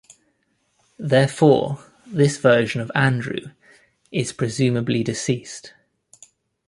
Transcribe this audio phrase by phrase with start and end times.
[0.97, 3.51] Therefore, this version of Andrew
[4.11, 5.73] is presumably deceased.